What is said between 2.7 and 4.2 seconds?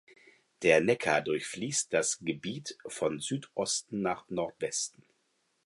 von Südosten